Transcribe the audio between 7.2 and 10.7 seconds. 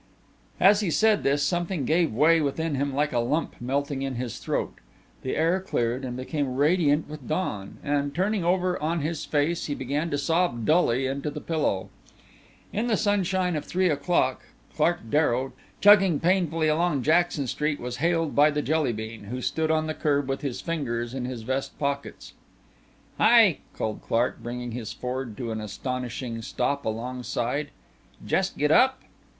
dawn, and turning over on his face he began to sob